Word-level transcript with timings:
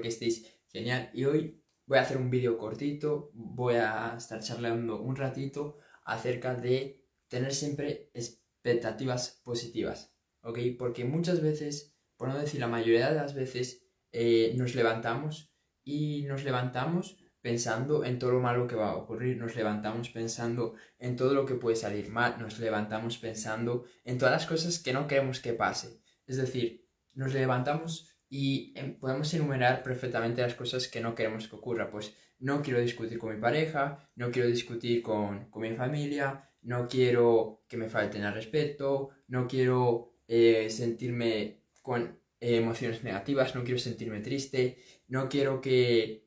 que 0.00 0.08
estéis 0.08 0.46
genial. 0.68 1.10
Y 1.14 1.24
hoy 1.24 1.62
voy 1.86 1.98
a 1.98 2.02
hacer 2.02 2.16
un 2.16 2.30
vídeo 2.30 2.58
cortito, 2.58 3.30
voy 3.34 3.74
a 3.74 4.14
estar 4.16 4.40
charlando 4.40 5.00
un 5.00 5.16
ratito 5.16 5.78
acerca 6.04 6.54
de 6.54 7.04
tener 7.28 7.54
siempre 7.54 8.10
expectativas 8.14 9.40
positivas, 9.44 10.14
¿ok? 10.42 10.58
Porque 10.78 11.04
muchas 11.04 11.40
veces, 11.40 11.96
por 12.16 12.28
no 12.28 12.38
decir 12.38 12.60
la 12.60 12.68
mayoría 12.68 13.10
de 13.10 13.16
las 13.16 13.34
veces, 13.34 13.86
eh, 14.12 14.54
nos 14.56 14.74
levantamos 14.74 15.52
y 15.84 16.22
nos 16.22 16.44
levantamos 16.44 17.18
pensando 17.40 18.04
en 18.04 18.18
todo 18.18 18.32
lo 18.32 18.40
malo 18.40 18.66
que 18.66 18.74
va 18.74 18.90
a 18.90 18.96
ocurrir, 18.96 19.36
nos 19.36 19.54
levantamos 19.54 20.08
pensando 20.10 20.74
en 20.98 21.14
todo 21.14 21.32
lo 21.32 21.46
que 21.46 21.54
puede 21.54 21.76
salir 21.76 22.10
mal, 22.10 22.40
nos 22.40 22.58
levantamos 22.58 23.18
pensando 23.18 23.84
en 24.04 24.18
todas 24.18 24.32
las 24.32 24.46
cosas 24.46 24.80
que 24.80 24.92
no 24.92 25.06
queremos 25.06 25.38
que 25.38 25.52
pase. 25.52 26.00
Es 26.26 26.38
decir, 26.38 26.88
nos 27.14 27.32
levantamos 27.34 28.15
y 28.28 28.72
em, 28.76 28.98
podemos 28.98 29.32
enumerar 29.34 29.82
perfectamente 29.82 30.42
las 30.42 30.54
cosas 30.54 30.88
que 30.88 31.00
no 31.00 31.14
queremos 31.14 31.48
que 31.48 31.56
ocurra. 31.56 31.90
Pues 31.90 32.14
no 32.38 32.62
quiero 32.62 32.80
discutir 32.80 33.18
con 33.18 33.34
mi 33.34 33.40
pareja, 33.40 34.10
no 34.16 34.30
quiero 34.30 34.48
discutir 34.48 35.02
con, 35.02 35.48
mi 35.54 35.74
familia, 35.74 36.50
no 36.62 36.88
quiero 36.88 37.64
que 37.68 37.76
me 37.76 37.88
falten 37.88 38.24
al 38.24 38.34
respeto, 38.34 39.10
no 39.28 39.46
quiero 39.46 40.14
eh, 40.28 40.68
sentirme 40.70 41.62
con 41.82 42.20
emociones 42.40 43.02
negativas, 43.02 43.54
no 43.54 43.64
quiero 43.64 43.78
sentirme 43.78 44.20
triste, 44.20 44.78
no 45.08 45.28
quiero 45.28 45.60
que 45.60 46.26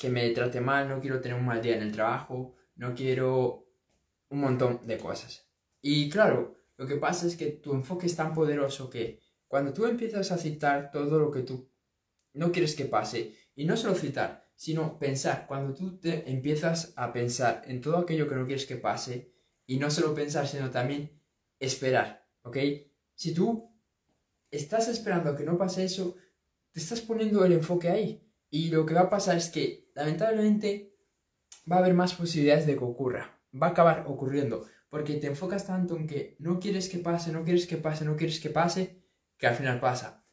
que 0.00 0.08
me 0.08 0.30
trate 0.30 0.62
mal, 0.62 0.88
no 0.88 0.98
quiero 0.98 1.20
tener 1.20 1.36
un 1.38 1.44
mal 1.44 1.60
día 1.60 1.76
en 1.76 1.82
el 1.82 1.92
trabajo, 1.92 2.54
no 2.76 2.94
quiero 2.94 3.66
un 4.30 4.40
montón 4.40 4.80
de 4.86 4.96
cosas. 4.96 5.46
Y 5.82 6.08
claro, 6.08 6.56
lo 6.78 6.86
que 6.86 6.96
pasa 6.96 7.26
es 7.26 7.36
que 7.36 7.50
tu 7.50 7.74
enfoque 7.74 8.06
es 8.06 8.16
tan 8.16 8.32
poderoso 8.32 8.88
que 8.88 9.20
cuando 9.50 9.72
tú 9.72 9.84
empiezas 9.84 10.30
a 10.30 10.38
citar 10.38 10.92
todo 10.92 11.18
lo 11.18 11.32
que 11.32 11.42
tú 11.42 11.68
no 12.34 12.52
quieres 12.52 12.76
que 12.76 12.84
pase, 12.84 13.34
y 13.56 13.64
no 13.64 13.76
solo 13.76 13.96
citar, 13.96 14.48
sino 14.54 14.96
pensar, 14.96 15.48
cuando 15.48 15.74
tú 15.74 15.98
te 15.98 16.30
empiezas 16.30 16.92
a 16.94 17.12
pensar 17.12 17.62
en 17.66 17.80
todo 17.80 17.96
aquello 17.96 18.28
que 18.28 18.36
no 18.36 18.46
quieres 18.46 18.64
que 18.64 18.76
pase, 18.76 19.34
y 19.66 19.78
no 19.78 19.90
solo 19.90 20.14
pensar, 20.14 20.46
sino 20.46 20.70
también 20.70 21.20
esperar, 21.58 22.28
¿ok? 22.42 22.58
Si 23.16 23.34
tú 23.34 23.74
estás 24.52 24.86
esperando 24.86 25.34
que 25.34 25.42
no 25.42 25.58
pase 25.58 25.82
eso, 25.82 26.14
te 26.70 26.78
estás 26.78 27.00
poniendo 27.00 27.44
el 27.44 27.50
enfoque 27.50 27.88
ahí. 27.88 28.24
Y 28.50 28.70
lo 28.70 28.86
que 28.86 28.94
va 28.94 29.00
a 29.00 29.10
pasar 29.10 29.36
es 29.36 29.48
que 29.48 29.90
lamentablemente 29.96 30.96
va 31.70 31.76
a 31.76 31.78
haber 31.80 31.94
más 31.94 32.14
posibilidades 32.14 32.66
de 32.66 32.76
que 32.76 32.84
ocurra. 32.84 33.40
Va 33.60 33.66
a 33.66 33.70
acabar 33.70 34.04
ocurriendo. 34.06 34.64
Porque 34.88 35.14
te 35.14 35.26
enfocas 35.26 35.66
tanto 35.66 35.96
en 35.96 36.06
que 36.06 36.36
no 36.38 36.60
quieres 36.60 36.88
que 36.88 36.98
pase, 36.98 37.32
no 37.32 37.42
quieres 37.42 37.66
que 37.66 37.78
pase, 37.78 38.04
no 38.04 38.16
quieres 38.16 38.38
que 38.38 38.50
pase, 38.50 38.99
que 39.40 39.46
al 39.46 39.56
final 39.56 39.80
pasa. 39.80 40.24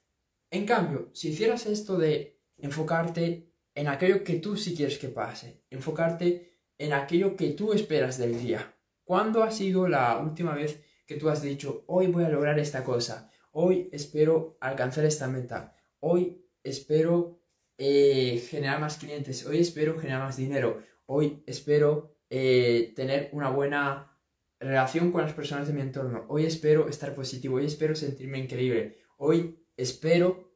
En 0.51 0.65
cambio, 0.65 1.09
si 1.13 1.29
hicieras 1.29 1.65
esto 1.65 1.97
de 1.97 2.39
enfocarte 2.57 3.53
en 3.73 3.87
aquello 3.87 4.23
que 4.23 4.35
tú 4.35 4.57
sí 4.57 4.75
quieres 4.75 4.99
que 4.99 5.07
pase, 5.07 5.63
enfocarte 5.69 6.59
en 6.77 6.93
aquello 6.93 7.35
que 7.35 7.51
tú 7.51 7.73
esperas 7.73 8.17
del 8.17 8.39
día. 8.39 8.75
¿Cuándo 9.03 9.43
ha 9.43 9.51
sido 9.51 9.87
la 9.87 10.19
última 10.19 10.53
vez 10.53 10.83
que 11.05 11.15
tú 11.15 11.29
has 11.29 11.41
dicho, 11.41 11.85
hoy 11.87 12.07
voy 12.07 12.25
a 12.25 12.29
lograr 12.29 12.59
esta 12.59 12.83
cosa, 12.83 13.31
hoy 13.51 13.89
espero 13.93 14.57
alcanzar 14.59 15.05
esta 15.05 15.27
meta, 15.27 15.73
hoy 16.01 16.45
espero 16.63 17.39
eh, 17.77 18.43
generar 18.49 18.81
más 18.81 18.97
clientes, 18.97 19.45
hoy 19.45 19.59
espero 19.59 19.97
generar 19.97 20.23
más 20.23 20.35
dinero, 20.35 20.83
hoy 21.05 21.43
espero 21.47 22.17
eh, 22.29 22.91
tener 22.95 23.29
una 23.31 23.49
buena 23.49 24.16
relación 24.59 25.11
con 25.11 25.21
las 25.21 25.33
personas 25.33 25.67
de 25.67 25.73
mi 25.73 25.81
entorno, 25.81 26.25
hoy 26.29 26.45
espero 26.45 26.87
estar 26.87 27.13
positivo, 27.13 27.57
hoy 27.57 27.65
espero 27.65 27.95
sentirme 27.95 28.39
increíble, 28.39 28.97
hoy 29.17 29.63
espero 29.75 30.51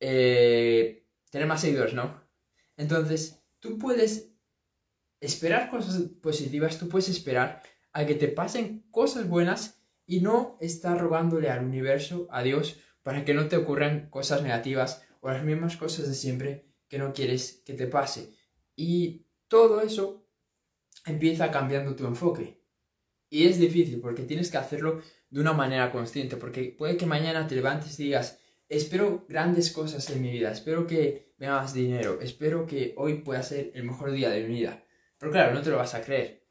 eh, 0.00 1.06
tener 1.30 1.46
más 1.46 1.60
seguidores, 1.60 1.94
¿no? 1.94 2.22
Entonces, 2.76 3.42
tú 3.58 3.78
puedes 3.78 4.32
esperar 5.20 5.70
cosas 5.70 6.02
positivas, 6.22 6.78
tú 6.78 6.88
puedes 6.88 7.08
esperar 7.08 7.62
a 7.92 8.06
que 8.06 8.14
te 8.14 8.28
pasen 8.28 8.86
cosas 8.90 9.28
buenas 9.28 9.82
y 10.06 10.20
no 10.20 10.56
estar 10.60 10.98
rogándole 10.98 11.50
al 11.50 11.64
universo, 11.64 12.26
a 12.30 12.42
Dios, 12.42 12.80
para 13.02 13.24
que 13.24 13.34
no 13.34 13.48
te 13.48 13.56
ocurran 13.56 14.10
cosas 14.10 14.42
negativas 14.42 15.02
o 15.20 15.30
las 15.30 15.44
mismas 15.44 15.76
cosas 15.76 16.08
de 16.08 16.14
siempre 16.14 16.66
que 16.88 16.98
no 16.98 17.12
quieres 17.12 17.62
que 17.64 17.74
te 17.74 17.86
pase. 17.86 18.34
Y 18.74 19.26
todo 19.48 19.80
eso 19.80 20.26
empieza 21.06 21.50
cambiando 21.50 21.94
tu 21.94 22.06
enfoque. 22.06 22.59
Y 23.30 23.46
es 23.46 23.58
difícil 23.58 24.00
porque 24.00 24.24
tienes 24.24 24.50
que 24.50 24.58
hacerlo 24.58 25.00
de 25.30 25.40
una 25.40 25.52
manera 25.52 25.92
consciente, 25.92 26.36
porque 26.36 26.74
puede 26.76 26.96
que 26.96 27.06
mañana 27.06 27.46
te 27.46 27.54
levantes 27.54 27.98
y 28.00 28.04
digas, 28.04 28.40
espero 28.68 29.24
grandes 29.28 29.70
cosas 29.70 30.10
en 30.10 30.20
mi 30.20 30.32
vida, 30.32 30.50
espero 30.50 30.86
que 30.86 31.32
me 31.38 31.46
hagas 31.46 31.72
dinero, 31.72 32.20
espero 32.20 32.66
que 32.66 32.94
hoy 32.96 33.22
pueda 33.22 33.42
ser 33.42 33.70
el 33.74 33.84
mejor 33.84 34.10
día 34.10 34.30
de 34.30 34.42
mi 34.42 34.54
vida. 34.54 34.84
Pero 35.16 35.30
claro, 35.30 35.54
no 35.54 35.62
te 35.62 35.70
lo 35.70 35.76
vas 35.76 35.94
a 35.94 36.02
creer, 36.02 36.44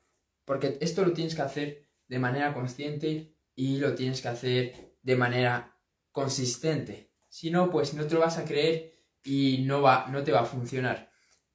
porque 0.46 0.78
esto 0.80 1.04
lo 1.04 1.12
tienes 1.12 1.36
que 1.36 1.42
hacer 1.42 1.90
de 2.08 2.20
manera 2.20 2.54
consciente 2.54 3.36
y 3.56 3.78
lo 3.78 3.94
tienes 3.94 4.22
que 4.22 4.30
hacer 4.30 4.96
de 5.02 5.16
manera 5.16 5.78
consistente. 6.12 7.12
Si 7.28 7.52
no, 7.52 7.70
pues 7.70 7.94
no 7.94 8.08
te 8.08 8.14
lo 8.14 8.22
vas 8.22 8.38
a 8.38 8.46
creer 8.46 8.96
y 9.24 9.64
no, 9.66 9.82
va, 9.82 10.08
no 10.10 10.24
te 10.24 10.32
va 10.32 10.42
a 10.42 10.46
funcionar. 10.46 11.12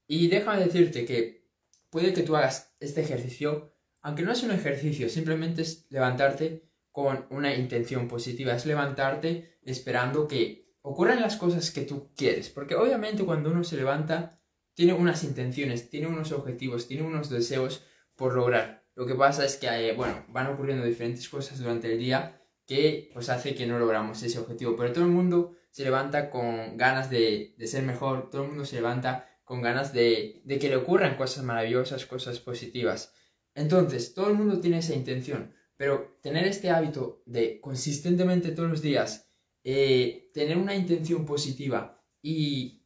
Y 0.06 0.28
déjame 0.28 0.64
decirte 0.64 1.04
que 1.04 1.48
puede 1.91 2.12
que 2.12 2.22
tú 2.22 2.36
hagas 2.36 2.74
este 2.78 3.00
ejercicio, 3.00 3.73
aunque 4.04 4.22
no 4.22 4.32
es 4.32 4.42
un 4.42 4.50
ejercicio, 4.50 5.09
simplemente 5.09 5.62
es 5.62 5.87
levantarte 5.88 6.69
con 6.92 7.26
una 7.31 7.54
intención 7.54 8.06
positiva, 8.06 8.54
es 8.54 8.66
levantarte 8.66 9.59
esperando 9.62 10.28
que 10.28 10.76
ocurran 10.82 11.22
las 11.22 11.37
cosas 11.37 11.70
que 11.70 11.82
tú 11.82 12.12
quieres. 12.15 12.50
Porque 12.50 12.76
obviamente 12.76 13.25
cuando 13.25 13.50
uno 13.50 13.65
se 13.65 13.76
levanta, 13.76 14.38
tiene 14.75 14.92
unas 14.92 15.25
intenciones, 15.25 15.88
tiene 15.88 16.06
unos 16.06 16.32
objetivos, 16.32 16.87
tiene 16.87 17.03
unos 17.03 17.31
deseos 17.31 17.82
por 18.15 18.34
lograr. 18.34 18.84
Lo 18.94 19.06
que 19.06 19.15
pasa 19.15 19.47
es 19.47 19.56
que, 19.56 19.69
eh, 19.69 19.94
bueno, 19.94 20.26
van 20.28 20.48
ocurriendo 20.48 20.84
diferentes 20.84 21.26
cosas 21.31 21.59
durante 21.59 21.91
el 21.91 21.98
día 21.98 22.42
que 22.66 23.10
pues 23.15 23.31
hace 23.31 23.54
que 23.54 23.66
no 23.66 23.78
logramos 23.78 24.22
ese 24.22 24.38
objetivo. 24.38 24.76
Pero 24.76 24.92
todo 24.92 25.04
el 25.04 25.10
mundo 25.12 25.56
se 25.71 25.82
levanta 25.82 26.28
con 26.28 26.76
ganas 26.76 27.09
de, 27.09 27.56
ser 27.65 27.84
mejor, 27.84 28.28
todo 28.28 28.42
el 28.42 28.48
mundo 28.48 28.66
se 28.66 28.76
levanta 28.76 29.31
con 29.44 29.62
ganas 29.62 29.94
de, 29.94 30.42
que 30.60 30.69
le 30.69 30.76
ocurran 30.76 31.16
cosas 31.16 31.42
maravillosas, 31.42 32.04
cosas 32.04 32.38
positivas. 32.38 33.15
Entonces, 33.54 34.15
todo 34.15 34.28
el 34.28 34.34
mundo 34.34 34.60
tiene 34.60 34.78
esa 34.78 34.94
intención, 34.94 35.54
pero 35.76 36.19
tener 36.22 36.47
este 36.47 36.70
hábito 36.70 37.22
de 37.26 37.60
consistentemente 37.60 38.53
todos 38.53 38.70
los 38.70 38.82
días, 38.82 39.31
eh, 39.62 40.31
tener 40.34 40.56
una 40.56 40.75
intención 40.75 41.25
positiva 41.25 42.04
y 42.22 42.84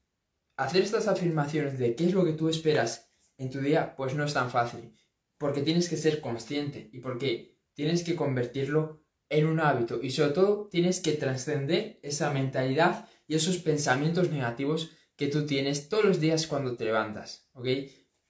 hacer 0.56 0.82
estas 0.82 1.08
afirmaciones 1.08 1.78
de 1.78 1.94
qué 1.94 2.06
es 2.06 2.12
lo 2.12 2.24
que 2.24 2.32
tú 2.32 2.48
esperas 2.48 3.10
en 3.36 3.50
tu 3.50 3.60
día, 3.60 3.94
pues 3.96 4.14
no 4.14 4.24
es 4.24 4.34
tan 4.34 4.50
fácil, 4.50 4.92
porque 5.38 5.62
tienes 5.62 5.88
que 5.88 5.96
ser 5.96 6.20
consciente 6.20 6.90
y 6.92 6.98
porque 6.98 7.58
tienes 7.74 8.02
que 8.02 8.16
convertirlo 8.16 9.04
en 9.30 9.46
un 9.46 9.60
hábito 9.60 10.00
y 10.02 10.10
sobre 10.10 10.32
todo 10.32 10.68
tienes 10.68 11.00
que 11.00 11.12
trascender 11.12 12.00
esa 12.02 12.32
mentalidad 12.32 13.08
y 13.26 13.34
esos 13.34 13.58
pensamientos 13.58 14.30
negativos 14.30 14.90
que 15.16 15.28
tú 15.28 15.46
tienes 15.46 15.88
todos 15.88 16.04
los 16.04 16.20
días 16.20 16.46
cuando 16.46 16.76
te 16.76 16.84
levantas, 16.84 17.48
¿ok? 17.52 17.66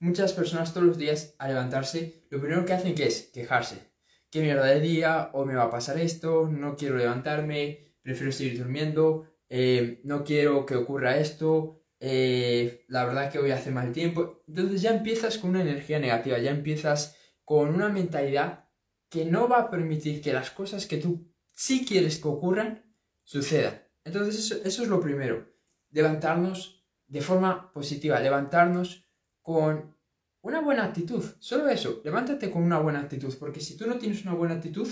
Muchas 0.01 0.33
personas 0.33 0.73
todos 0.73 0.87
los 0.87 0.99
días 0.99 1.35
al 1.39 1.49
levantarse 1.49 2.27
lo 2.31 2.41
primero 2.41 2.65
que 2.65 2.73
hacen 2.73 2.95
que 2.95 3.07
es 3.07 3.31
quejarse. 3.33 3.93
¿Qué 4.31 4.41
mierda 4.41 4.67
de 4.67 4.81
día? 4.81 5.31
¿O 5.33 5.45
me 5.45 5.55
va 5.55 5.65
a 5.65 5.71
pasar 5.71 5.99
esto? 5.99 6.49
No 6.49 6.77
quiero 6.77 6.97
levantarme, 6.97 7.95
prefiero 8.03 8.31
seguir 8.31 8.59
durmiendo, 8.59 9.29
eh, 9.49 10.01
no 10.05 10.23
quiero 10.23 10.67
que 10.67 10.77
ocurra 10.77 11.19
esto, 11.19 11.83
eh, 12.01 12.85
la 12.89 13.05
verdad 13.05 13.33
que 13.33 13.39
hoy 13.39 13.51
hace 13.51 13.71
mal 13.71 13.93
tiempo. 13.93 14.43
Entonces 14.47 14.83
ya 14.83 14.91
empiezas 14.91 15.39
con 15.39 15.51
una 15.51 15.63
energía 15.63 15.99
negativa, 15.99 16.39
ya 16.39 16.51
empiezas 16.51 17.17
con 17.45 17.75
una 17.75 17.89
mentalidad 17.89 18.69
que 19.09 19.25
no 19.25 19.49
va 19.49 19.61
a 19.61 19.71
permitir 19.71 20.21
que 20.21 20.33
las 20.33 20.51
cosas 20.51 20.87
que 20.87 20.99
tú 20.99 21.33
sí 21.53 21.85
quieres 21.87 22.19
que 22.19 22.29
ocurran 22.29 22.85
sucedan. 23.25 23.83
Entonces 24.05 24.51
eso, 24.65 24.83
es 24.83 24.89
lo 24.89 25.01
primero, 25.01 25.51
levantarnos 25.91 26.87
de 27.07 27.21
forma 27.21 27.73
positiva, 27.73 28.21
levantarnos 28.21 29.08
con 29.49 29.97
una 30.43 30.61
buena 30.61 30.85
actitud. 30.85 31.25
Solo 31.39 31.71
eso, 31.71 32.03
levántate 32.05 32.51
con 32.51 32.63
una 32.63 32.81
buena 32.81 33.01
actitud, 33.01 33.35
porque 33.41 33.61
si 33.61 33.79
tú 33.79 33.87
no 33.87 33.97
tienes 33.97 34.23
una 34.25 34.35
buena 34.35 34.57
actitud, 34.57 34.87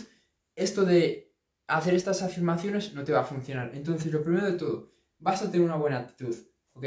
esto 0.55 0.87
de 0.87 1.37
hacer 1.67 1.93
estas 1.94 2.23
afirmaciones 2.23 2.94
no 2.94 3.05
te 3.05 3.12
va 3.12 3.20
a 3.20 3.25
funcionar. 3.25 3.73
Entonces, 3.75 4.11
lo 4.11 4.23
primero 4.23 4.47
de 4.47 4.56
todo, 4.56 4.94
vas 5.19 5.43
a 5.43 5.50
tener 5.50 5.67
una 5.67 5.76
buena 5.76 5.99
actitud, 5.99 6.35
¿ok? 6.73 6.87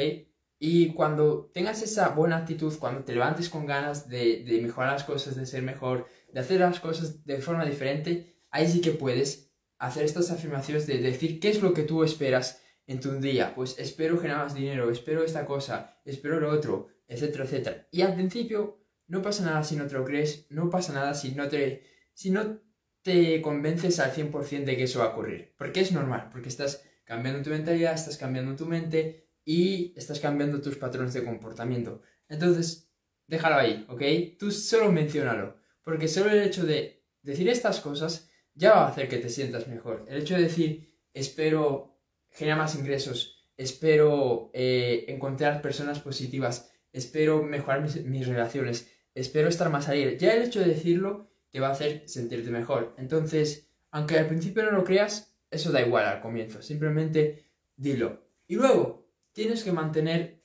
Y 0.58 0.94
cuando 0.94 1.52
tengas 1.54 1.84
esa 1.84 2.10
buena 2.10 2.38
actitud, 2.38 2.74
cuando 2.80 3.04
te 3.04 3.14
levantes 3.14 3.50
con 3.50 3.68
ganas 3.68 4.10
de, 4.10 4.44
de 4.44 4.62
mejorar 4.64 4.94
las 4.94 5.04
cosas, 5.04 5.36
de 5.36 5.46
ser 5.46 5.62
mejor, 5.62 6.08
de 6.34 6.40
hacer 6.40 6.62
las 6.62 6.80
cosas 6.80 7.24
de 7.24 7.40
forma 7.40 7.66
diferente, 7.66 8.36
ahí 8.50 8.68
sí 8.68 8.82
que 8.82 8.94
puedes 8.94 9.54
hacer 9.78 10.06
estas 10.06 10.32
afirmaciones 10.32 10.88
de 10.88 10.98
decir 10.98 11.40
qué 11.40 11.50
es 11.50 11.62
lo 11.62 11.76
que 11.76 11.84
tú 11.84 12.04
esperas 12.04 12.64
en 12.90 13.00
tu 13.00 13.12
día. 13.20 13.54
Pues 13.54 13.78
espero 13.78 14.18
generar 14.18 14.46
más 14.46 14.56
dinero, 14.56 14.90
espero 14.90 15.24
esta 15.24 15.46
cosa, 15.46 16.02
espero 16.04 16.40
lo 16.40 16.50
otro, 16.50 16.88
etcétera, 17.08 17.46
etcétera. 17.46 17.88
Y 17.92 18.02
al 18.02 18.16
principio 18.16 18.84
no 19.08 19.22
pasa 19.22 19.46
nada 19.46 19.64
si 19.64 19.76
no 19.76 19.86
te 19.86 19.94
lo 19.94 20.04
crees, 20.04 20.48
no 20.50 20.72
pasa 20.72 20.92
nada 20.94 21.14
si 21.14 21.32
no 21.32 21.48
te, 21.48 21.84
si 22.14 22.32
no 22.32 22.60
te 23.04 23.42
convences 23.44 24.00
al 24.00 24.12
100% 24.12 24.66
de 24.66 24.76
que 24.76 24.84
eso 24.84 25.00
va 25.00 25.06
a 25.06 25.10
ocurrir. 25.10 25.54
Porque 25.56 25.82
es 25.82 25.92
normal, 25.92 26.30
porque 26.32 26.50
estás 26.50 26.84
cambiando 27.06 27.44
tu 27.44 27.52
mentalidad, 27.52 27.94
estás 27.94 28.18
cambiando 28.18 28.56
tu 28.56 28.66
mente 28.66 29.30
y 29.46 29.94
estás 29.96 30.20
cambiando 30.20 30.60
tus 30.60 30.78
patrones 30.78 31.14
de 31.14 31.24
comportamiento. 31.24 32.02
Entonces, 32.28 32.92
déjalo 33.28 33.58
ahí, 33.58 33.86
¿ok? 33.88 34.02
Tú 34.40 34.50
solo 34.50 34.92
menciónalo, 34.92 35.58
porque 35.84 36.08
solo 36.08 36.32
el 36.32 36.42
hecho 36.42 36.66
de 36.66 37.06
decir 37.22 37.48
estas 37.50 37.82
cosas 37.82 38.32
ya 38.56 38.72
va 38.72 38.86
a 38.86 38.90
hacer 38.90 39.08
que 39.08 39.18
te 39.18 39.30
sientas 39.30 39.68
mejor. 39.68 40.06
El 40.08 40.24
hecho 40.24 40.36
de 40.36 40.42
decir, 40.42 40.98
espero 41.14 41.99
generar 42.40 42.58
más 42.58 42.76
ingresos, 42.76 43.44
espero 43.58 44.50
eh, 44.54 45.04
encontrar 45.10 45.62
personas 45.62 46.00
positivas, 46.00 46.72
espero 46.94 47.44
mejorar 47.44 47.82
mis, 47.82 48.28
relaciones, 48.28 48.90
espero 49.14 49.50
estar 49.50 49.70
más 49.70 49.90
alegre. 49.90 50.18
Ya 50.18 50.34
el 50.34 50.44
hecho 50.44 50.62
de 50.62 50.68
decirlo 50.68 51.30
te 51.52 51.60
va 51.60 51.68
a 51.68 51.74
hacer 51.74 52.04
sentirte 52.08 52.50
mejor. 52.50 52.96
Entonces, 52.98 53.70
aunque 53.92 54.18
al 54.18 54.28
principio 54.28 54.64
no 54.64 54.72
lo 54.72 54.86
creas, 54.86 55.36
eso 55.52 55.74
da 55.74 55.82
igual 55.82 56.06
al 56.06 56.22
comienzo. 56.22 56.62
Simplemente 56.62 57.44
dilo. 57.76 58.24
Y 58.48 58.56
luego, 58.56 59.12
tienes 59.34 59.66
que 59.66 59.74
mantener 59.74 60.42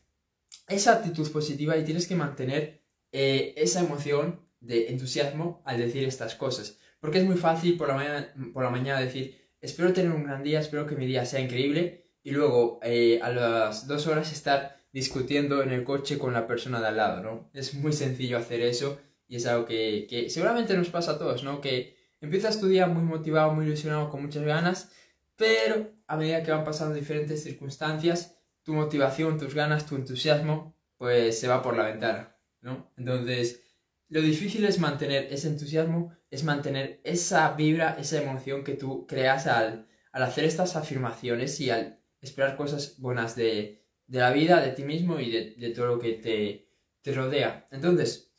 esa 0.67 0.95
actitud 0.95 1.31
positiva 1.31 1.77
y 1.77 1.85
tienes 1.85 2.09
que 2.09 2.17
mantener 2.17 2.83
eh, 3.13 3.55
esa 3.57 3.81
emoción 3.81 4.41
de 4.59 4.89
entusiasmo 4.89 5.63
al 5.65 5.79
decir 5.79 6.03
estas 6.03 6.35
cosas. 6.35 6.77
Porque 6.99 7.19
es 7.19 7.25
muy 7.25 7.37
fácil 7.37 7.77
por 7.77 7.91
por 8.53 8.65
la 8.65 8.71
mañana 8.71 8.99
decir, 8.99 9.44
espero 9.65 9.93
tener 9.93 10.13
un 10.13 10.25
gran 10.25 10.43
día, 10.43 10.61
espero 10.61 10.87
que 10.87 10.95
mi 10.95 11.07
día 11.07 11.25
sea 11.25 11.41
increíble, 11.41 12.05
y 12.23 12.31
luego 12.31 12.81
eh, 12.83 13.21
a 13.23 13.31
las 13.31 13.87
dos 13.87 14.07
horas 14.07 14.33
estar 14.33 14.77
discutiendo 14.93 15.63
en 15.63 15.73
el 15.73 15.85
coche 15.85 16.19
con 16.19 16.33
la 16.33 16.47
persona 16.47 16.81
de 16.81 16.89
al 16.89 16.97
lado, 16.97 17.23
¿no? 17.23 17.51
Es 17.53 17.75
muy 17.75 17.93
sencillo 17.93 18.39
hacer 18.39 18.61
eso 18.61 19.01
y 19.27 19.37
es 19.37 19.47
algo 19.47 19.67
que, 19.67 20.07
que 20.09 20.31
seguramente 20.31 20.77
nos 20.77 20.89
pasa 20.91 21.13
a 21.13 21.19
todos, 21.19 21.43
¿no? 21.43 21.61
Que 21.61 21.97
empiezas 22.21 22.61
tu 22.61 22.69
día 22.69 22.87
muy 22.87 23.03
motivado, 23.03 23.53
muy 23.53 23.67
ilusionado, 23.67 24.11
con 24.11 24.23
muchas 24.23 24.45
ganas, 24.45 24.93
pero 25.37 25.91
a 26.07 26.17
medida 26.17 26.43
que 26.43 26.53
van 26.53 26.65
pasando 26.65 26.95
diferentes 26.95 27.43
circunstancias, 27.43 28.39
tu 28.63 28.73
motivación, 28.73 29.39
tus 29.39 29.55
ganas, 29.55 29.87
tu 29.87 29.97
entusiasmo, 29.97 30.77
pues 30.97 31.41
se 31.41 31.49
va 31.49 31.63
por 31.63 31.77
la 31.77 31.85
ventana, 31.87 32.37
¿no? 32.61 32.93
Entonces, 32.97 33.64
lo 34.09 34.21
difícil 34.21 34.65
es 34.65 34.79
mantener 34.79 35.33
ese 35.33 35.49
entusiasmo, 35.49 36.17
es 36.31 36.45
mantener 36.45 37.01
esa 37.05 37.53
vibra, 37.53 37.97
esa 37.99 38.23
emoción 38.23 38.65
que 38.65 38.75
tú 38.75 39.07
creas 39.07 39.47
al, 39.47 39.89
al 40.13 40.23
hacer 40.23 40.45
estas 40.45 40.77
afirmaciones 40.77 41.59
y 41.61 41.71
al 41.71 42.01
esperar 42.21 42.57
cosas 42.57 42.99
buenas 42.99 43.37
de, 43.37 43.83
la 44.09 44.31
vida, 44.33 44.61
de 44.61 44.73
ti 44.73 44.85
mismo 44.85 45.19
y 45.19 45.31
de, 45.31 45.71
todo 45.71 45.87
lo 45.87 45.99
que 45.99 46.13
te, 46.13 46.69
te 47.03 47.13
rodea. 47.13 47.67
Entonces, 47.71 48.33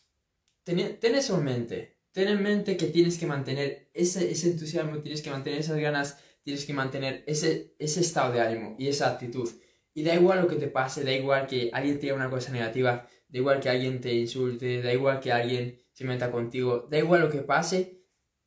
ten, 0.63 0.99
ten, 0.99 1.15
eso 1.15 1.37
en 1.37 1.43
mente. 1.43 1.97
Ten 2.11 2.27
en 2.27 2.41
mente 2.41 2.77
que 2.77 2.87
tienes 2.87 3.17
que 3.17 3.25
mantener 3.25 3.89
ese, 3.93 4.31
ese 4.31 4.51
entusiasmo, 4.51 5.01
tienes 5.01 5.21
que 5.21 5.31
mantener 5.31 5.59
esas 5.59 5.77
ganas, 5.77 6.19
tienes 6.43 6.65
que 6.65 6.73
mantener 6.73 7.23
ese, 7.27 7.75
ese 7.79 8.01
estado 8.01 8.31
de 8.31 8.41
ánimo 8.41 8.75
y 8.79 8.87
esa 8.87 9.11
actitud. 9.11 9.49
Y 9.93 10.03
da 10.03 10.13
igual 10.13 10.41
lo 10.41 10.47
que 10.47 10.55
te 10.57 10.67
pase, 10.67 11.03
da 11.03 11.11
igual 11.11 11.47
que 11.47 11.69
alguien 11.73 11.95
te 11.95 12.03
diga 12.03 12.15
una 12.15 12.29
cosa 12.29 12.51
negativa, 12.51 13.07
da 13.35 13.39
igual 13.39 13.59
que 13.59 13.69
alguien 13.69 13.99
te 13.99 14.13
insulte, 14.13 14.81
da 14.81 14.93
igual 14.93 15.19
que 15.19 15.33
alguien 15.33 15.77
se 15.91 16.05
meta 16.05 16.31
contigo, 16.31 16.87
da 16.89 16.97
igual 16.99 17.19
lo 17.19 17.29
que 17.29 17.41
pase, 17.41 18.05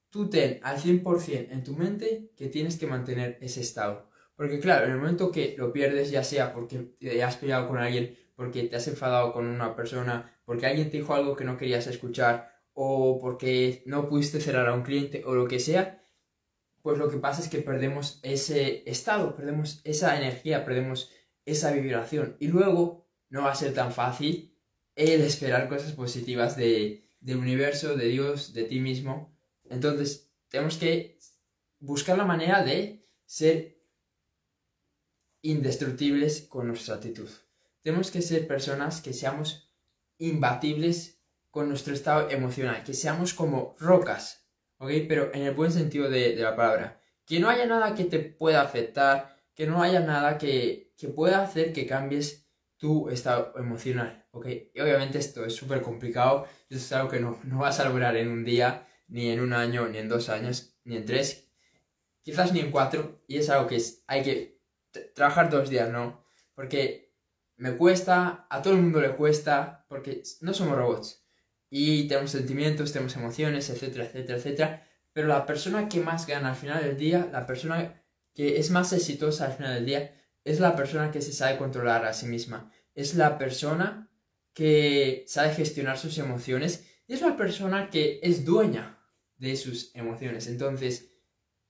tú 0.09 0.31
ten 0.31 0.61
al 0.63 0.79
100% 0.79 1.49
en 1.51 1.63
tu 1.63 1.75
mente 1.75 2.33
que 2.35 2.49
tienes 2.49 2.79
que 2.79 2.87
mantener 2.87 3.37
ese 3.43 3.61
estado. 3.61 4.09
Porque 4.35 4.59
claro, 4.59 4.87
en 4.87 4.93
el 4.93 4.99
momento 4.99 5.31
que 5.31 5.55
lo 5.59 5.75
pierdes, 5.75 6.11
ya 6.11 6.25
sea 6.25 6.55
porque 6.55 6.79
te 6.99 7.23
has 7.23 7.37
peleado 7.37 7.69
con 7.69 7.77
alguien, 7.77 8.17
porque 8.35 8.63
te 8.63 8.77
has 8.77 8.89
enfadado 8.89 9.35
con 9.35 9.47
una 9.47 9.77
persona, 9.77 10.35
porque 10.47 10.65
alguien 10.65 10.91
te 10.91 10.97
dijo 10.97 11.13
algo 11.13 11.37
que 11.37 11.45
no 11.45 11.59
querías 11.59 11.87
escuchar, 11.87 12.51
o 12.73 13.19
porque 13.21 13.83
no 13.85 14.09
pudiste 14.09 14.41
cerrar 14.41 14.69
a 14.69 14.75
un 14.75 14.85
cliente, 14.85 15.23
o 15.27 15.35
lo 15.35 15.47
que 15.47 15.59
sea, 15.59 16.03
pues 16.81 16.97
lo 16.97 17.11
que 17.11 17.19
pasa 17.19 17.43
es 17.43 17.51
que 17.51 17.59
perdemos 17.59 18.21
ese 18.23 18.89
estado, 18.91 19.37
perdemos 19.37 19.83
esa 19.85 20.17
energía, 20.17 20.65
perdemos 20.65 21.11
esa 21.45 21.73
vibración. 21.73 22.37
Y 22.39 22.47
luego 22.47 23.07
no 23.29 23.43
va 23.43 23.53
a 23.53 23.55
ser 23.55 23.75
tan 23.75 23.93
fácil 23.93 24.55
el 24.99 25.21
esperar 25.21 25.69
cosas 25.69 25.93
positivas 25.93 26.57
de, 26.57 27.05
del 27.21 27.37
universo, 27.37 27.95
de 27.97 28.09
Dios, 28.09 28.53
de 28.53 28.65
ti 28.65 28.81
mismo. 28.81 29.33
Entonces, 29.71 30.29
tenemos 30.49 30.77
que 30.77 31.19
buscar 31.79 32.19
la 32.19 32.25
manera 32.25 32.65
de 32.65 33.07
ser 33.25 33.79
indestructibles 35.43 36.43
con 36.43 36.67
nuestra 36.67 36.97
actitud. 36.97 37.31
Tenemos 37.83 38.11
que 38.11 38.23
ser 38.23 38.49
personas 38.49 39.01
que 39.01 39.13
seamos 39.13 39.71
imbatibles 40.19 41.21
con 41.53 41.69
nuestro 41.69 41.95
estado 41.95 42.29
emocional, 42.31 42.83
que 42.83 42.93
seamos 42.93 43.35
como 43.35 43.77
rocas, 43.79 44.49
¿ok? 44.79 44.91
Pero 45.07 45.33
en 45.33 45.43
el 45.43 45.55
buen 45.55 45.71
sentido 45.71 46.11
de, 46.11 46.35
de 46.35 46.43
la 46.43 46.57
palabra. 46.57 47.01
Que 47.25 47.39
no 47.39 47.49
haya 47.49 47.67
nada 47.67 47.95
que 47.95 48.05
te 48.05 48.19
pueda 48.19 48.63
afectar, 48.63 49.37
que 49.55 49.67
no 49.67 49.81
haya 49.81 50.01
nada 50.01 50.39
que, 50.39 50.93
que 50.97 51.07
pueda 51.07 51.43
hacer 51.43 51.73
que 51.73 51.87
cambies 51.87 52.49
tu 52.79 53.11
estado 53.11 53.53
emocional, 53.59 54.27
¿ok? 54.39 54.47
Y 54.75 54.81
obviamente 54.81 55.19
esto 55.19 55.45
es 55.45 55.55
súper 55.55 55.83
complicado, 55.83 56.47
esto 56.71 56.77
es 56.77 56.93
algo 56.93 57.09
que 57.11 57.21
no, 57.21 57.39
no 57.45 57.59
vas 57.59 57.81
a 57.81 57.89
lograr 57.89 58.17
en 58.17 58.29
un 58.29 58.45
día, 58.45 58.87
ni 59.09 59.31
en 59.31 59.41
un 59.41 59.53
año, 59.53 59.89
ni 59.89 59.99
en 59.99 60.09
dos 60.09 60.29
años, 60.29 60.77
ni 60.85 60.97
en 60.97 61.05
tres, 61.05 61.49
quizás 62.23 62.53
ni 62.53 62.61
en 62.61 62.71
cuatro, 62.71 63.23
y 63.27 63.39
es 63.39 63.51
algo 63.51 63.67
que 63.67 63.77
es, 63.77 64.05
hay 64.07 64.23
que 64.23 64.61
trabajar 65.15 65.51
dos 65.51 65.71
días, 65.71 65.91
¿no? 65.91 66.25
Porque 66.55 67.15
me 67.57 67.77
cuesta, 67.77 68.47
a 68.51 68.63
todo 68.63 68.75
el 68.75 68.81
mundo 68.81 69.01
le 69.01 69.17
cuesta, 69.17 69.87
porque 69.89 70.23
no 70.41 70.55
somos 70.55 70.77
robots, 70.77 71.25
y 71.71 72.09
tenemos 72.09 72.31
sentimientos, 72.31 72.93
tenemos 72.93 73.17
emociones, 73.17 73.69
etcétera, 73.71 74.05
etcétera, 74.05 74.39
etcétera, 74.39 74.89
pero 75.13 75.29
la 75.29 75.47
persona 75.47 75.89
que 75.89 76.01
más 76.01 76.27
gana 76.27 76.51
al 76.51 76.57
final 76.57 76.83
del 76.83 76.97
día, 76.97 77.29
la 77.33 77.47
persona 77.47 78.03
que 78.35 78.59
es 78.59 78.71
más 78.71 78.93
exitosa 78.93 79.47
al 79.47 79.53
final 79.53 79.75
del 79.75 79.87
día, 79.87 80.15
es 80.45 80.61
la 80.61 80.77
persona 80.77 81.11
que 81.11 81.21
se 81.21 81.33
sabe 81.33 81.59
controlar 81.59 82.05
a 82.07 82.13
sí 82.13 82.27
misma, 82.27 82.71
es 82.95 83.15
la 83.15 83.37
persona 83.37 84.08
que 84.59 85.23
sabe 85.29 85.55
gestionar 85.55 85.97
sus 85.99 86.19
emociones 86.19 86.85
y 87.07 87.13
es 87.13 87.21
la 87.21 87.37
persona 87.37 87.91
que 87.91 88.19
es 88.25 88.45
dueña 88.45 88.99
de 89.37 89.57
sus 89.57 89.95
emociones. 89.95 90.49
Entonces, 90.49 91.13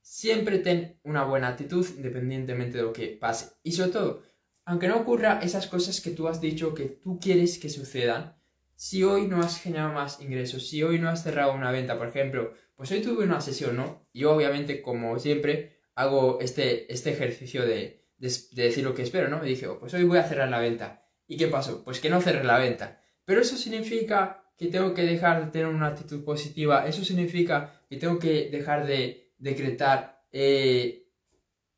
siempre 0.01 0.59
ten 0.59 0.99
una 1.05 1.25
buena 1.25 1.49
actitud 1.49 1.87
independientemente 1.99 2.79
de 2.79 2.85
lo 2.85 2.95
que 2.95 3.09
pase. 3.09 3.51
Y 3.63 3.73
sobre 3.73 3.91
todo, 3.91 4.23
aunque 4.65 4.89
no 4.89 4.97
ocurra 4.97 5.41
esas 5.43 5.67
cosas 5.67 6.01
que 6.01 6.13
tú 6.13 6.29
has 6.29 6.41
dicho 6.41 6.73
que 6.73 6.87
tú 6.87 7.21
quieres 7.21 7.59
que 7.59 7.69
sucedan, 7.69 8.41
si 8.75 9.05
hoy 9.05 9.27
no 9.27 9.41
has 9.41 9.61
generado 9.61 9.93
más 9.93 10.23
ingresos, 10.23 10.67
si 10.67 10.83
hoy 10.83 10.99
no 10.99 11.11
has 11.11 11.23
cerrado 11.23 11.53
una 11.53 11.71
venta, 11.71 11.99
por 11.99 12.09
ejemplo, 12.09 12.55
pues 12.75 12.91
hoy 12.91 13.03
tuve 13.03 13.25
una 13.25 13.43
sesión, 13.43 13.77
¿no? 13.77 14.09
Yo 14.15 14.33
obviamente, 14.33 14.81
como 14.81 15.19
siempre, 15.19 15.83
hago 15.95 16.39
este, 16.41 16.91
este 16.91 17.11
ejercicio 17.11 17.67
de 17.67 17.99
de, 18.19 18.29
decir 18.53 18.85
lo 18.85 18.95
que 18.95 19.03
espero, 19.03 19.29
¿no? 19.29 19.39
Me 19.39 19.47
dije, 19.47 19.67
oh, 19.67 19.79
pues 19.79 19.95
hoy 19.95 20.05
voy 20.05 20.19
a 20.19 20.25
cerrar 20.25 20.49
la 20.49 20.59
venta. 20.59 21.08
¿Y 21.29 21.37
qué 21.37 21.47
pasó? 21.47 21.85
Pues 21.85 22.01
que 22.01 22.11
no 22.11 22.21
cerré 22.21 22.43
la 22.43 22.59
venta. 22.59 23.01
Pero 23.25 23.43
eso 23.43 23.57
significa 23.57 24.43
que 24.57 24.67
tengo 24.67 24.95
que 24.95 25.03
dejar 25.03 25.45
de 25.45 25.51
tener 25.53 25.69
una 25.69 25.89
actitud 25.89 26.25
positiva. 26.25 26.89
Eso 26.89 27.05
significa 27.05 27.85
que 27.89 27.99
tengo 27.99 28.19
que 28.19 28.49
dejar 28.51 28.87
de 28.87 29.35
decretar. 29.39 30.25
Eh, 30.33 31.07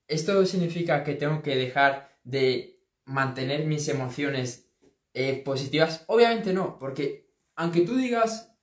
esto 0.06 0.46
significa 0.46 1.04
que 1.04 1.14
tengo 1.14 1.42
que 1.42 1.56
dejar 1.56 2.16
de 2.24 2.80
mantener 3.04 3.66
mis 3.66 3.88
emociones 3.88 4.70
eh, 5.12 5.42
positivas. 5.44 6.04
Obviamente 6.06 6.52
no, 6.52 6.78
porque 6.78 7.28
aunque 7.56 7.80
tú 7.82 7.96
digas, 7.96 8.56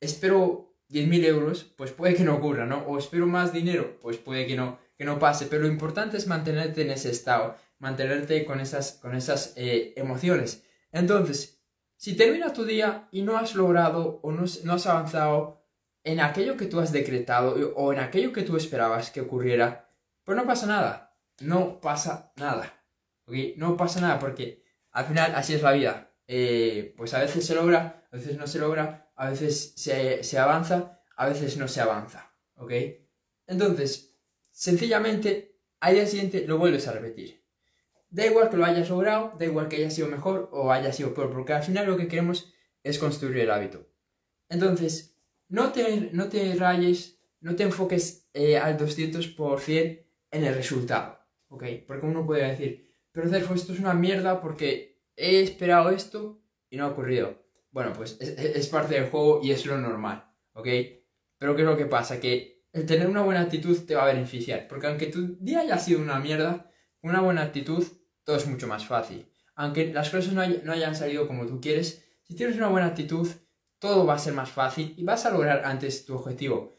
espero 0.00 0.76
10.000 0.90 1.24
euros, 1.24 1.64
pues 1.76 1.90
puede 1.90 2.14
que 2.14 2.22
no 2.24 2.36
ocurra, 2.36 2.66
¿no? 2.66 2.84
O 2.86 2.98
espero 2.98 3.26
más 3.26 3.52
dinero, 3.52 3.98
pues 4.00 4.18
puede 4.18 4.46
que 4.46 4.54
no 4.54 4.78
que 4.96 5.04
no 5.04 5.18
pase, 5.18 5.46
pero 5.46 5.62
lo 5.62 5.68
importante 5.68 6.16
es 6.16 6.26
mantenerte 6.26 6.82
en 6.82 6.90
ese 6.90 7.10
estado, 7.10 7.56
mantenerte 7.78 8.44
con 8.44 8.60
esas, 8.60 8.92
con 8.92 9.14
esas 9.14 9.52
eh, 9.56 9.92
emociones. 9.96 10.64
Entonces, 10.92 11.60
si 11.96 12.16
termina 12.16 12.52
tu 12.52 12.64
día 12.64 13.08
y 13.10 13.22
no 13.22 13.36
has 13.36 13.54
logrado 13.54 14.20
o 14.22 14.32
no, 14.32 14.44
no, 14.64 14.72
has 14.72 14.86
avanzado 14.86 15.64
en 16.04 16.20
aquello 16.20 16.56
que 16.56 16.66
tú 16.66 16.80
has 16.80 16.92
decretado 16.92 17.54
o 17.74 17.92
en 17.92 17.98
aquello 17.98 18.32
que 18.32 18.42
tú 18.42 18.56
esperabas 18.56 19.10
que 19.10 19.20
ocurriera, 19.20 19.90
pues 20.24 20.36
no 20.36 20.46
pasa 20.46 20.66
nada, 20.66 21.16
no 21.40 21.80
pasa 21.80 22.32
nada, 22.36 22.84
¿ok? 23.26 23.34
No 23.56 23.76
pasa 23.76 24.00
nada 24.00 24.18
porque 24.18 24.64
al 24.92 25.06
final 25.06 25.34
así 25.34 25.54
es 25.54 25.62
la 25.62 25.72
vida. 25.72 26.12
Eh, 26.28 26.94
pues 26.96 27.14
a 27.14 27.20
veces 27.20 27.46
se 27.46 27.54
logra, 27.54 28.08
a 28.10 28.16
veces 28.16 28.36
no 28.36 28.46
se 28.46 28.58
logra, 28.58 29.12
a 29.14 29.30
veces 29.30 29.74
se, 29.76 30.22
se 30.24 30.38
avanza, 30.38 31.00
a 31.16 31.28
veces 31.28 31.56
no 31.56 31.68
se 31.68 31.80
avanza, 31.80 32.34
¿ok? 32.56 32.72
Entonces, 33.46 34.16
sencillamente 34.50 35.56
al 35.80 35.94
día 35.94 36.06
siguiente 36.06 36.46
lo 36.46 36.58
vuelves 36.58 36.88
a 36.88 36.92
repetir. 36.92 37.45
Da 38.08 38.26
igual 38.26 38.50
que 38.50 38.56
lo 38.56 38.64
hayas 38.64 38.88
logrado, 38.88 39.34
da 39.38 39.44
igual 39.44 39.68
que 39.68 39.76
haya 39.76 39.90
sido 39.90 40.08
mejor 40.08 40.48
o 40.52 40.72
haya 40.72 40.92
sido 40.92 41.12
peor, 41.14 41.30
porque 41.32 41.52
al 41.52 41.62
final 41.62 41.86
lo 41.86 41.96
que 41.96 42.08
queremos 42.08 42.52
es 42.82 42.98
construir 42.98 43.38
el 43.38 43.50
hábito. 43.50 43.86
Entonces, 44.48 45.16
no 45.48 45.72
te, 45.72 46.10
no 46.12 46.28
te 46.28 46.54
rayes, 46.54 47.20
no 47.40 47.56
te 47.56 47.64
enfoques 47.64 48.28
eh, 48.32 48.56
al 48.58 48.78
200% 48.78 50.06
en 50.30 50.44
el 50.44 50.54
resultado, 50.54 51.18
¿ok? 51.48 51.64
Porque 51.86 52.06
uno 52.06 52.24
puede 52.24 52.48
decir, 52.48 52.88
pero 53.12 53.28
Cerfo, 53.28 53.54
esto 53.54 53.72
es 53.72 53.80
una 53.80 53.94
mierda 53.94 54.40
porque 54.40 55.02
he 55.16 55.40
esperado 55.40 55.90
esto 55.90 56.42
y 56.70 56.76
no 56.76 56.84
ha 56.84 56.90
ocurrido. 56.90 57.42
Bueno, 57.70 57.92
pues 57.92 58.16
es, 58.20 58.30
es 58.38 58.68
parte 58.68 58.94
del 58.94 59.10
juego 59.10 59.40
y 59.42 59.50
es 59.50 59.66
lo 59.66 59.78
normal, 59.78 60.30
¿ok? 60.52 60.68
Pero 61.38 61.54
¿qué 61.54 61.62
es 61.62 61.68
lo 61.68 61.76
que 61.76 61.86
pasa? 61.86 62.20
Que 62.20 62.64
el 62.72 62.86
tener 62.86 63.08
una 63.08 63.22
buena 63.22 63.40
actitud 63.40 63.76
te 63.86 63.94
va 63.94 64.04
a 64.04 64.12
beneficiar. 64.12 64.68
Porque 64.68 64.86
aunque 64.86 65.06
tu 65.06 65.36
día 65.40 65.60
haya 65.60 65.78
sido 65.78 66.00
una 66.00 66.18
mierda, 66.18 66.70
una 67.06 67.20
buena 67.20 67.42
actitud 67.42 67.84
todo 68.24 68.36
es 68.36 68.46
mucho 68.46 68.66
más 68.66 68.84
fácil. 68.84 69.26
Aunque 69.54 69.92
las 69.92 70.10
cosas 70.10 70.32
no, 70.32 70.46
no 70.46 70.72
hayan 70.72 70.96
salido 70.96 71.26
como 71.26 71.46
tú 71.46 71.60
quieres, 71.60 72.04
si 72.24 72.34
tienes 72.34 72.56
una 72.56 72.68
buena 72.68 72.88
actitud, 72.88 73.28
todo 73.78 74.04
va 74.04 74.14
a 74.14 74.18
ser 74.18 74.34
más 74.34 74.50
fácil 74.50 74.94
y 74.96 75.04
vas 75.04 75.24
a 75.24 75.30
lograr 75.30 75.64
antes 75.64 76.04
tu 76.04 76.14
objetivo. 76.16 76.74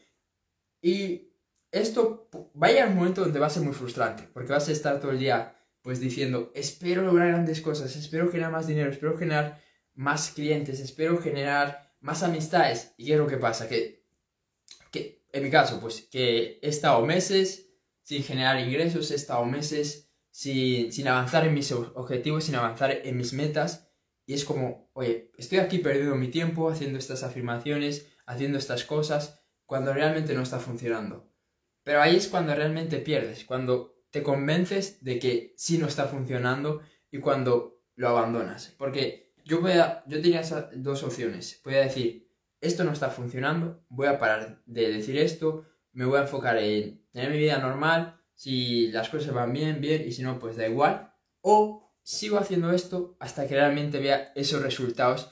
Y 0.80 1.32
esto 1.72 2.28
va 2.60 2.68
a 2.68 2.70
llegar 2.70 2.88
un 2.88 2.96
momento 2.96 3.22
donde 3.22 3.40
va 3.40 3.46
a 3.46 3.50
ser 3.50 3.62
muy 3.62 3.72
frustrante, 3.72 4.28
porque 4.32 4.52
vas 4.52 4.68
a 4.68 4.72
estar 4.72 5.00
todo 5.00 5.10
el 5.10 5.18
día 5.18 5.54
pues 5.82 6.00
diciendo, 6.00 6.52
espero 6.54 7.02
lograr 7.02 7.28
grandes 7.28 7.62
cosas, 7.62 7.96
espero 7.96 8.30
generar 8.30 8.52
más 8.52 8.66
dinero, 8.66 8.90
espero 8.90 9.16
generar 9.16 9.62
más 9.94 10.30
clientes, 10.30 10.80
espero 10.80 11.18
generar 11.18 11.94
más 12.00 12.22
amistades. 12.22 12.92
¿Y 12.98 13.06
qué 13.06 13.12
es 13.14 13.18
lo 13.18 13.26
que 13.26 13.38
pasa? 13.38 13.68
Que, 13.68 14.04
que 14.90 15.24
en 15.32 15.42
mi 15.42 15.50
caso, 15.50 15.80
pues 15.80 16.02
que 16.02 16.58
he 16.60 16.68
estado 16.68 17.04
meses 17.06 17.70
sin 18.02 18.22
generar 18.22 18.60
ingresos, 18.60 19.10
he 19.10 19.14
estado 19.14 19.44
meses 19.46 20.07
sin, 20.30 21.08
avanzar 21.08 21.46
en 21.46 21.54
mis 21.54 21.72
objetivos, 21.72 22.44
sin 22.44 22.54
avanzar 22.54 22.90
en 23.04 23.16
mis 23.16 23.32
metas. 23.32 23.90
Y 24.26 24.34
es 24.34 24.44
como, 24.44 24.90
oye, 24.92 25.32
estoy 25.38 25.58
aquí 25.58 25.78
perdiendo 25.78 26.14
mi 26.14 26.28
tiempo 26.28 26.70
haciendo 26.70 26.98
estas 26.98 27.22
afirmaciones, 27.22 28.06
haciendo 28.26 28.58
estas 28.58 28.84
cosas, 28.84 29.42
cuando 29.64 29.92
realmente 29.92 30.34
no 30.34 30.42
está 30.42 30.58
funcionando. 30.58 31.32
Pero 31.82 32.02
ahí 32.02 32.16
es 32.16 32.28
cuando 32.28 32.54
realmente 32.54 32.98
pierdes, 32.98 33.44
cuando 33.44 33.98
te 34.10 34.22
convences 34.22 35.02
de 35.02 35.18
que 35.18 35.54
sí 35.56 35.78
no 35.78 35.86
está 35.86 36.06
funcionando 36.06 36.82
y 37.10 37.18
cuando 37.18 37.82
lo 37.94 38.08
abandonas. 38.08 38.74
Porque 38.78 39.32
yo, 39.44 39.60
voy 39.60 39.72
yo 40.06 40.20
tenía 40.20 40.42
dos 40.74 41.02
opciones. 41.02 41.60
Voy 41.64 41.74
a 41.74 41.80
decir, 41.80 42.30
esto 42.60 42.84
no 42.84 42.92
está 42.92 43.10
funcionando, 43.10 43.84
voy 43.88 44.08
a 44.08 44.18
parar 44.18 44.62
de 44.66 44.92
decir 44.92 45.18
esto, 45.18 45.64
me 45.92 46.04
voy 46.04 46.18
a 46.18 46.22
enfocar 46.22 46.58
en 46.58 47.06
tener 47.10 47.30
mi 47.30 47.38
vida 47.38 47.58
normal, 47.58 48.17
si 48.38 48.86
las 48.92 49.08
cosas 49.08 49.34
van 49.34 49.52
bien, 49.52 49.80
bien, 49.80 50.06
y 50.06 50.12
si 50.12 50.22
no, 50.22 50.38
pues 50.38 50.56
da 50.56 50.68
igual. 50.68 51.12
O 51.40 51.92
sigo 52.04 52.38
haciendo 52.38 52.70
esto 52.70 53.16
hasta 53.18 53.48
que 53.48 53.56
realmente 53.56 53.98
vea 53.98 54.30
esos 54.36 54.62
resultados 54.62 55.28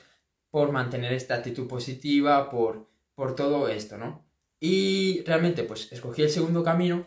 por 0.50 0.72
mantener 0.72 1.12
esta 1.12 1.36
actitud 1.36 1.68
positiva, 1.68 2.50
por, 2.50 2.90
por 3.14 3.36
todo 3.36 3.68
esto, 3.68 3.96
¿no? 3.96 4.26
Y 4.58 5.22
realmente 5.24 5.62
pues 5.62 5.92
escogí 5.92 6.22
el 6.22 6.30
segundo 6.30 6.64
camino 6.64 7.06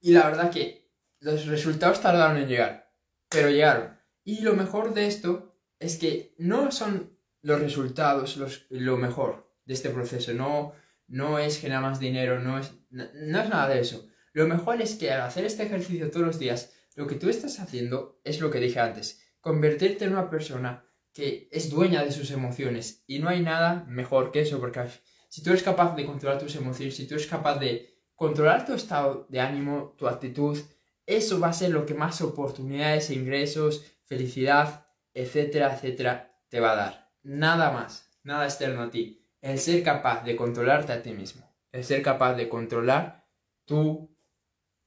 y 0.00 0.12
la 0.12 0.26
verdad 0.26 0.50
que 0.50 0.92
los 1.20 1.46
resultados 1.46 2.02
tardaron 2.02 2.36
en 2.36 2.48
llegar, 2.48 2.92
pero 3.30 3.48
llegaron. 3.48 3.98
Y 4.22 4.42
lo 4.42 4.52
mejor 4.52 4.92
de 4.92 5.06
esto 5.06 5.56
es 5.78 5.96
que 5.96 6.34
no 6.36 6.70
son 6.72 7.16
los 7.40 7.58
resultados 7.58 8.36
los, 8.36 8.66
lo 8.68 8.98
mejor 8.98 9.50
de 9.64 9.72
este 9.72 9.88
proceso, 9.88 10.34
no, 10.34 10.74
no 11.08 11.38
es 11.38 11.58
generar 11.58 11.80
más 11.80 11.98
dinero, 11.98 12.38
no 12.38 12.58
es, 12.58 12.72
no, 12.90 13.04
no 13.14 13.40
es 13.40 13.48
nada 13.48 13.68
de 13.68 13.80
eso. 13.80 14.11
Lo 14.32 14.46
mejor 14.46 14.80
es 14.80 14.94
que 14.94 15.10
al 15.10 15.20
hacer 15.22 15.44
este 15.44 15.64
ejercicio 15.64 16.10
todos 16.10 16.26
los 16.26 16.38
días, 16.38 16.72
lo 16.94 17.06
que 17.06 17.16
tú 17.16 17.28
estás 17.28 17.60
haciendo 17.60 18.20
es 18.24 18.40
lo 18.40 18.50
que 18.50 18.60
dije 18.60 18.80
antes, 18.80 19.20
convertirte 19.40 20.04
en 20.04 20.12
una 20.12 20.30
persona 20.30 20.84
que 21.12 21.48
es 21.52 21.70
dueña 21.70 22.02
de 22.02 22.12
sus 22.12 22.30
emociones. 22.30 23.04
Y 23.06 23.18
no 23.18 23.28
hay 23.28 23.40
nada 23.40 23.84
mejor 23.88 24.32
que 24.32 24.40
eso, 24.40 24.58
porque 24.58 24.80
si 25.28 25.42
tú 25.42 25.50
eres 25.50 25.62
capaz 25.62 25.94
de 25.94 26.06
controlar 26.06 26.38
tus 26.38 26.56
emociones, 26.56 26.96
si 26.96 27.06
tú 27.06 27.14
eres 27.14 27.26
capaz 27.26 27.58
de 27.58 27.98
controlar 28.14 28.64
tu 28.64 28.72
estado 28.72 29.26
de 29.28 29.40
ánimo, 29.40 29.94
tu 29.98 30.06
actitud, 30.06 30.58
eso 31.06 31.40
va 31.40 31.48
a 31.48 31.52
ser 31.52 31.70
lo 31.70 31.84
que 31.84 31.94
más 31.94 32.20
oportunidades, 32.22 33.10
ingresos, 33.10 33.84
felicidad, 34.04 34.86
etcétera, 35.12 35.74
etcétera, 35.74 36.38
te 36.48 36.60
va 36.60 36.72
a 36.72 36.76
dar. 36.76 37.12
Nada 37.22 37.70
más, 37.70 38.10
nada 38.22 38.44
externo 38.44 38.82
a 38.82 38.90
ti. 38.90 39.26
El 39.40 39.58
ser 39.58 39.82
capaz 39.82 40.24
de 40.24 40.36
controlarte 40.36 40.92
a 40.92 41.02
ti 41.02 41.12
mismo. 41.12 41.50
El 41.72 41.84
ser 41.84 42.02
capaz 42.02 42.34
de 42.34 42.48
controlar 42.48 43.26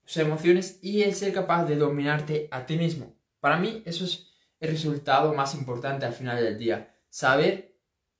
tus 0.05 0.17
emociones 0.17 0.79
y 0.81 1.03
el 1.03 1.13
ser 1.13 1.33
capaz 1.33 1.65
de 1.65 1.75
dominarte 1.75 2.47
a 2.51 2.65
ti 2.65 2.77
mismo. 2.77 3.15
Para 3.39 3.57
mí 3.57 3.83
eso 3.85 4.05
es 4.05 4.31
el 4.59 4.69
resultado 4.71 5.33
más 5.33 5.53
importante 5.55 6.05
al 6.05 6.13
final 6.13 6.41
del 6.41 6.57
día. 6.57 6.95
Saber 7.09 7.75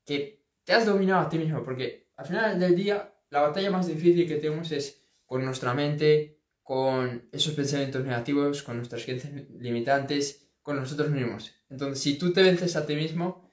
que 0.06 0.46
te 0.64 0.74
has 0.74 0.86
dominado 0.86 1.22
a 1.22 1.30
ti 1.30 1.38
mismo, 1.38 1.64
porque 1.64 2.12
al 2.18 2.26
final 2.26 2.60
del 2.60 2.76
día, 2.76 3.14
la 3.30 3.42
batalla 3.42 3.72
más 3.72 3.88
difícil 3.88 4.28
que 4.28 4.36
tenemos 4.36 4.72
es 4.72 5.04
con 5.26 5.44
nuestra 5.44 5.74
mente, 5.74 6.40
con 6.62 7.30
esos 7.32 7.54
pensamientos 7.54 8.04
negativos, 8.04 8.64
con 8.64 8.78
nuestras 8.78 9.04
creencias 9.04 9.34
limitantes, 9.60 10.50
con 10.62 10.78
nosotros 10.78 11.10
mismos. 11.12 11.54
Entonces, 11.70 12.02
si 12.02 12.18
tú 12.18 12.34
te 12.34 12.42
vences 12.42 12.76
a 12.76 12.86
ti 12.86 12.96
mismo, 12.96 13.52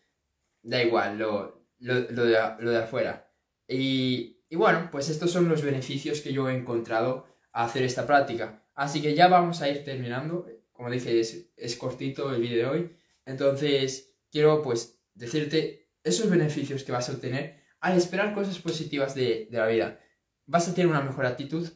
da 0.62 0.82
igual 0.82 1.18
lo, 1.18 1.66
de, 1.78 2.76
afuera. 2.78 3.30
Y, 3.68 4.38
bueno, 4.52 4.88
pues 4.90 5.08
estos 5.08 5.30
son 5.30 5.48
los 5.48 5.62
beneficios 5.62 6.20
que 6.20 6.32
yo 6.32 6.48
he 6.48 6.54
encontrado 6.54 7.26
hacer 7.52 7.82
esta 7.82 8.06
práctica. 8.06 8.64
Así 8.74 9.00
que 9.02 9.14
ya 9.14 9.28
vamos 9.28 9.60
a 9.60 9.68
ir 9.68 9.84
terminando. 9.84 10.46
Como 10.72 10.90
dije, 10.90 11.20
es, 11.20 11.76
cortito 11.76 12.34
el 12.34 12.40
vídeo 12.40 12.58
de 12.58 12.66
hoy. 12.66 12.96
Entonces, 13.24 14.14
quiero 14.30 14.62
pues 14.62 14.98
decirte 15.14 15.90
esos 16.02 16.28
beneficios 16.28 16.82
que 16.82 16.92
vas 16.92 17.08
a 17.08 17.12
obtener 17.12 17.62
al 17.80 17.96
esperar 17.96 18.34
cosas 18.34 18.58
positivas 18.58 19.14
de, 19.14 19.48
la 19.50 19.66
vida, 19.66 20.00
vas 20.46 20.68
a 20.68 20.74
tener 20.74 20.88
una 20.88 21.00
mejor 21.00 21.26
actitud, 21.26 21.68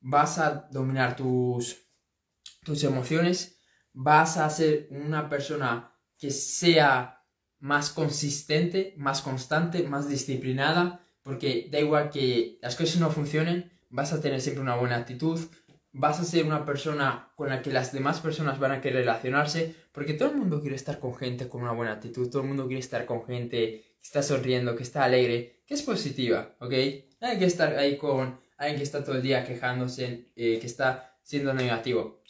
vas 0.00 0.38
a 0.38 0.68
dominar 0.70 1.16
tus, 1.16 1.86
tus 2.64 2.82
emociones, 2.82 3.60
vas 3.92 4.36
a 4.36 4.50
ser 4.50 4.88
una 4.90 5.28
persona 5.28 5.94
que 6.18 6.30
sea 6.30 7.24
más 7.60 7.90
consistente, 7.90 8.94
más 8.96 9.22
constante, 9.22 9.84
más 9.84 10.08
disciplinada, 10.08 11.04
porque 11.22 11.68
da 11.70 11.78
igual 11.78 12.10
que 12.10 12.58
las 12.60 12.74
cosas 12.74 12.98
no 12.98 13.10
funcionen, 13.10 13.72
vas 13.92 14.12
a 14.12 14.20
tener 14.20 14.40
siempre 14.40 14.62
una 14.62 14.74
buena 14.74 14.96
actitud, 14.96 15.38
vas 15.92 16.18
a 16.18 16.24
ser 16.24 16.46
una 16.46 16.64
persona 16.64 17.30
con 17.36 17.50
la 17.50 17.62
que 17.62 17.70
las 17.70 17.92
demás 17.92 18.20
personas 18.20 18.58
van 18.58 18.72
a 18.72 18.80
querer 18.80 19.00
relacionarse, 19.00 19.74
porque 19.92 20.14
todo 20.14 20.30
el 20.30 20.38
mundo 20.38 20.60
quiere 20.60 20.74
estar 20.74 20.98
con 20.98 21.14
gente 21.14 21.48
con 21.48 21.62
una 21.62 21.72
buena 21.72 21.92
actitud, 21.92 22.30
todo 22.30 22.42
el 22.42 22.48
mundo 22.48 22.66
quiere 22.66 22.80
estar 22.80 23.04
con 23.04 23.24
gente 23.24 23.56
que 23.58 24.02
está 24.02 24.22
sonriendo, 24.22 24.74
que 24.74 24.82
está 24.82 25.04
alegre, 25.04 25.62
que 25.66 25.74
es 25.74 25.82
positiva, 25.82 26.56
¿ok? 26.58 26.72
No 27.20 27.28
hay 27.28 27.38
que 27.38 27.44
estar 27.44 27.76
ahí 27.76 27.98
con 27.98 28.40
alguien 28.56 28.78
que 28.78 28.82
está 28.82 29.04
todo 29.04 29.16
el 29.16 29.22
día 29.22 29.44
quejándose, 29.44 30.32
eh, 30.34 30.58
que 30.58 30.66
está 30.66 31.18
siendo 31.22 31.52
negativo. 31.52 32.22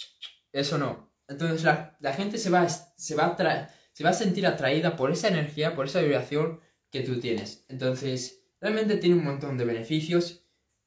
Eso 0.50 0.78
no. 0.78 1.12
Entonces 1.28 1.62
la, 1.62 2.12
gente 2.12 2.38
se 2.38 2.50
va, 2.50 2.69
se, 2.69 3.14
va 3.14 3.26
a 3.26 3.69
se 3.92 4.04
va 4.04 4.11
a 4.11 4.14
sentir 4.14 4.47
atraída 4.47 4.97
por 4.97 5.12
esa 5.12 5.28
energía, 5.28 5.76
por 5.76 5.87
esa 5.87 6.02
vibración 6.02 6.61
que 6.90 7.00
tú 7.00 7.21
tienes. 7.21 7.64
Entonces, 7.69 8.45
realmente 8.61 8.97
tiene 8.97 9.16
un 9.16 9.25
montón 9.25 9.57
de 9.57 9.64
beneficios. 9.64 10.41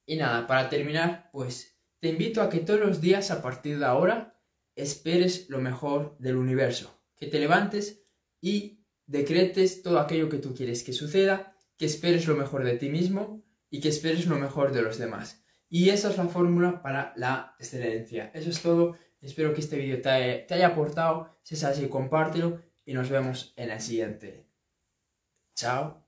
Y 0.06 0.16
nada, 0.16 0.46
para 0.46 0.68
terminar, 0.68 1.28
pues 1.32 1.76
te 2.00 2.08
invito 2.08 2.40
a 2.40 2.48
que 2.48 2.60
todos 2.60 2.80
los 2.80 3.00
días 3.00 3.30
a 3.30 3.42
partir 3.42 3.78
de 3.78 3.84
ahora 3.84 4.40
esperes 4.76 5.50
lo 5.50 5.60
mejor 5.60 6.16
del 6.18 6.36
universo, 6.36 7.02
que 7.16 7.26
te 7.26 7.40
levantes 7.40 8.04
y 8.40 8.84
decretes 9.06 9.82
todo 9.82 9.98
aquello 9.98 10.28
que 10.28 10.38
tú 10.38 10.54
quieres 10.54 10.84
que 10.84 10.92
suceda, 10.92 11.56
que 11.76 11.86
esperes 11.86 12.26
lo 12.26 12.36
mejor 12.36 12.64
de 12.64 12.76
ti 12.76 12.88
mismo 12.88 13.44
y 13.70 13.80
que 13.80 13.88
esperes 13.88 14.26
lo 14.26 14.36
mejor 14.36 14.72
de 14.72 14.82
los 14.82 14.98
demás. 14.98 15.44
Y 15.68 15.90
esa 15.90 16.10
es 16.10 16.16
la 16.16 16.28
fórmula 16.28 16.82
para 16.82 17.12
la 17.16 17.56
excelencia. 17.58 18.30
Eso 18.34 18.50
es 18.50 18.62
todo. 18.62 18.96
Espero 19.20 19.52
que 19.52 19.60
este 19.60 19.76
vídeo 19.76 20.00
te, 20.00 20.44
te 20.46 20.54
haya 20.54 20.68
aportado. 20.68 21.36
Si 21.42 21.54
es 21.54 21.64
así, 21.64 21.88
compártelo 21.88 22.62
y 22.84 22.94
nos 22.94 23.10
vemos 23.10 23.52
en 23.56 23.70
el 23.70 23.80
siguiente. 23.80 24.46
Chao. 25.56 26.05